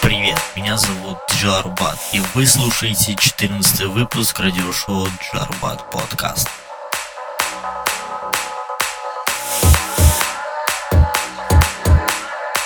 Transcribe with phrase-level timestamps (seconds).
[0.00, 6.48] Привет, меня зовут Джарбат, и вы слушаете 14 выпуск радиошоу Джарбат Подкаст.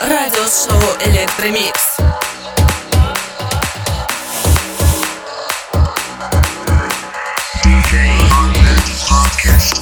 [0.00, 2.01] Радиошоу Электромикс.
[9.42, 9.81] podcast.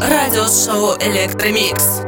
[0.00, 2.03] радиошоу «Электромикс».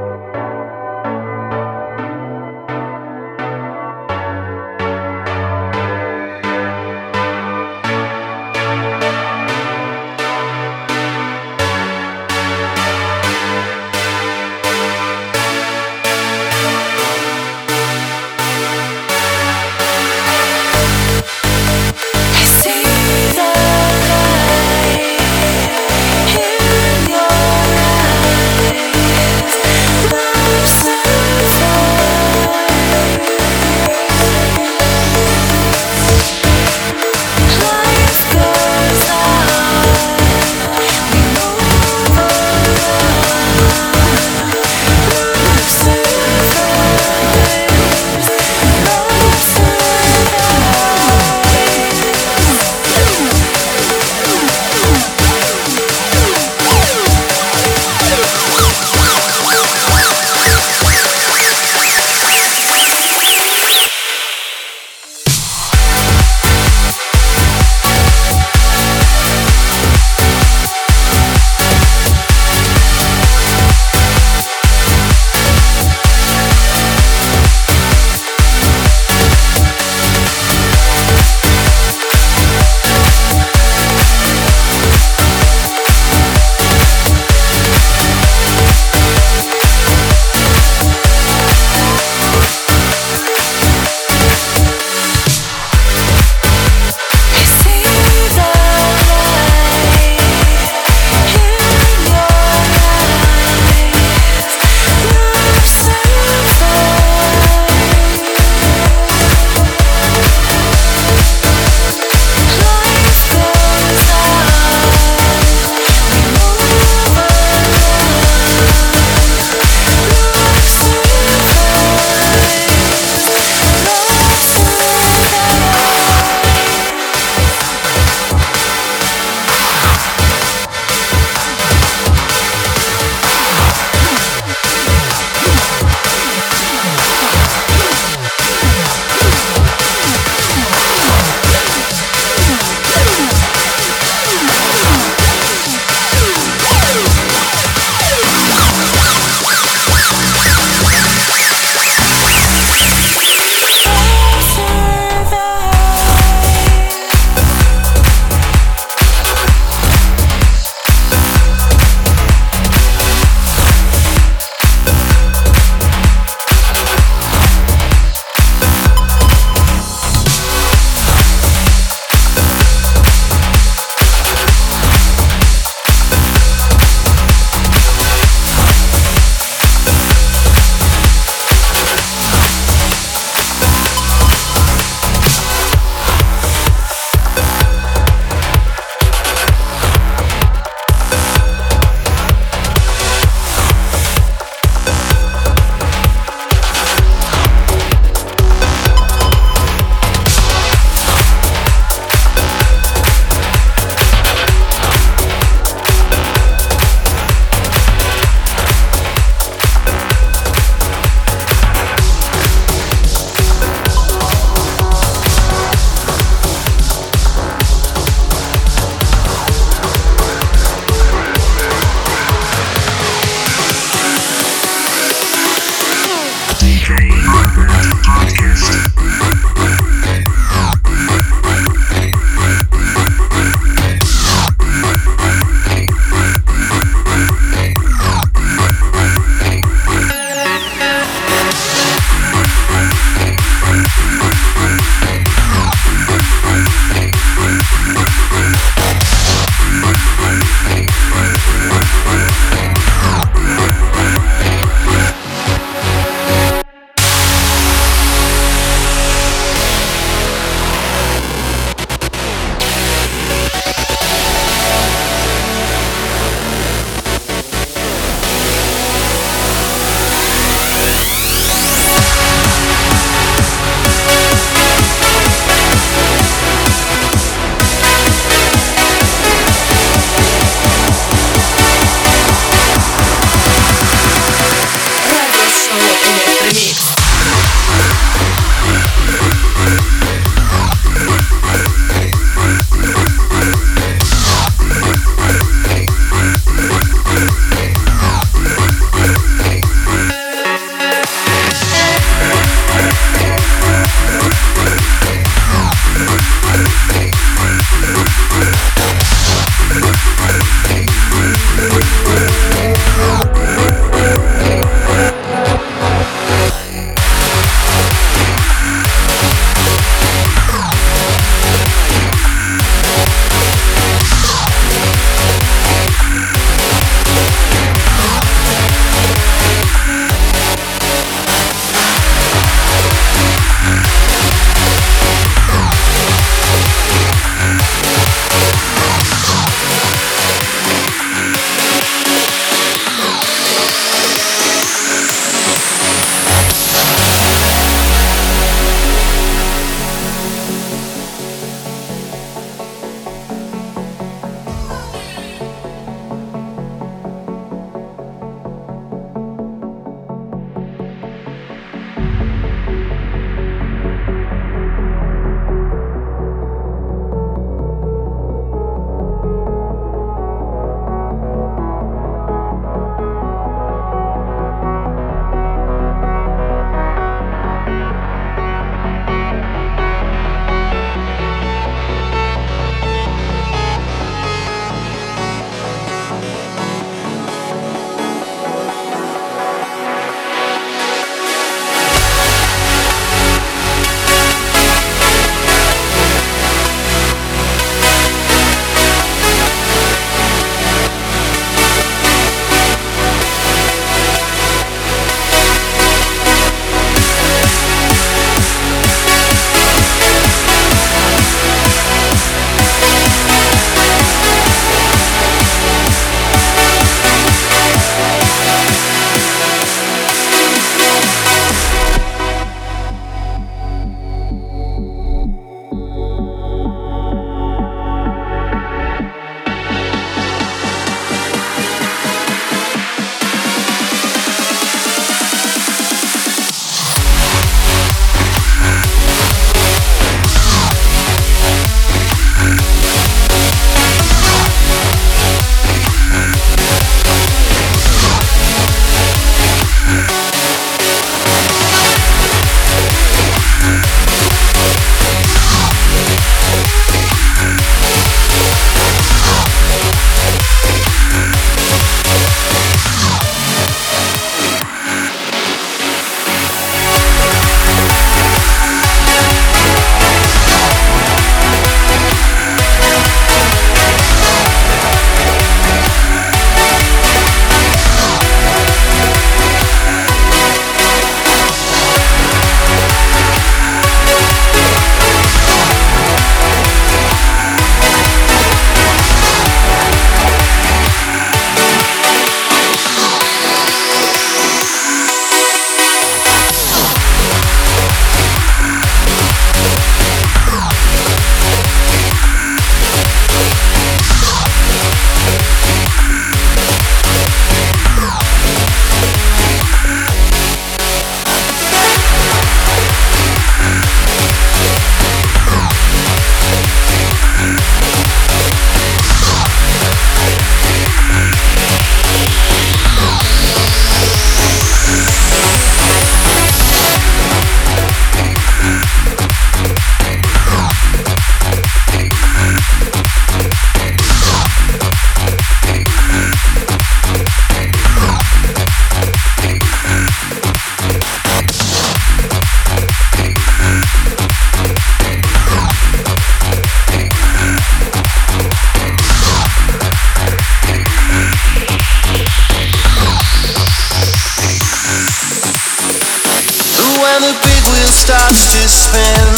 [558.34, 559.28] To spin.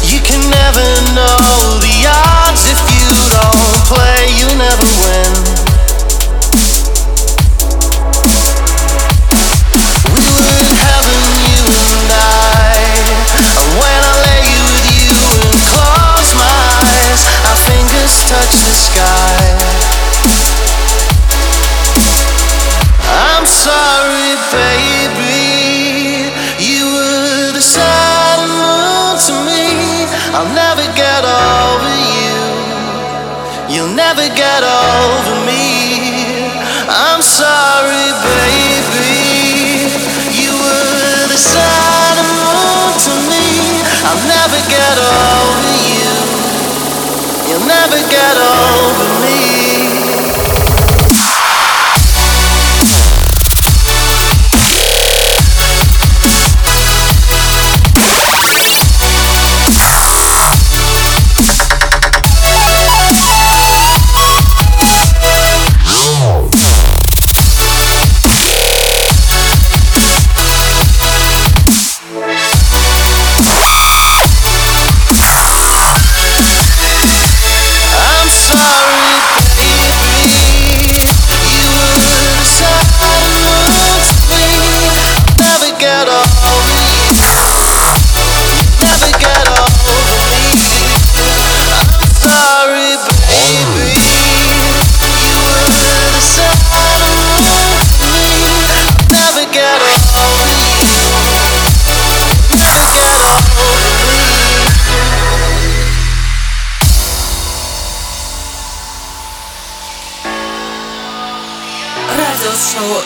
[0.00, 5.11] You can never know the odds if you don't play, you never win.
[34.34, 36.48] Get over me.
[36.88, 39.92] I'm sorry, baby.
[40.40, 43.46] You were the sun and moon to me.
[44.08, 46.12] I'll never get over you.
[47.48, 49.21] You'll never get over me.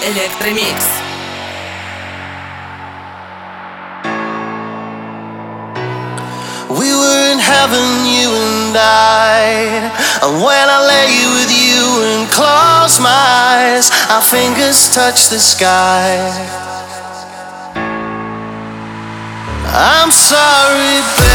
[0.06, 0.86] Электромикс.
[6.70, 9.92] We were in heaven, you and I.
[10.22, 15.40] And when I lay you with you and close my eyes, our fingers touch the
[15.40, 16.16] sky.
[19.74, 21.35] I'm sorry, baby.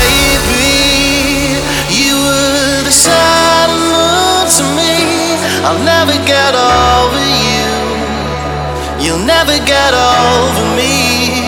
[9.12, 11.44] You'll never get over me.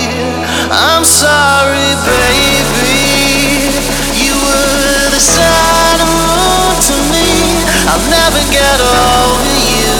[0.70, 3.72] I'm sorry, baby.
[4.20, 7.64] You were the sun and moon to me.
[7.88, 9.48] I'll never get over
[9.80, 9.96] you.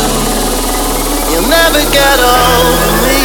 [1.32, 3.23] You'll never get over me.